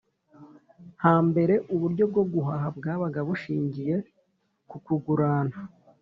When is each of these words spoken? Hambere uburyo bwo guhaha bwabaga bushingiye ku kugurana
Hambere 1.03 1.53
uburyo 1.73 2.03
bwo 2.11 2.23
guhaha 2.33 2.67
bwabaga 2.77 3.19
bushingiye 3.27 3.95
ku 4.69 4.77
kugurana 4.85 5.55